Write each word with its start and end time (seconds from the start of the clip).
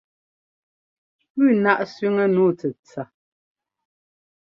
Puu 1.31 1.51
náʼ 1.63 1.79
sẅiŋɛ́ 1.93 2.25
nǔu 2.33 2.47
tsɛtsa. 2.59 3.03